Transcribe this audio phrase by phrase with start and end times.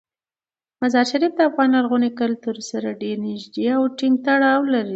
[0.81, 4.89] مزارشریف د افغان لرغوني کلتور سره ډیر نږدې او ټینګ تړاو لري.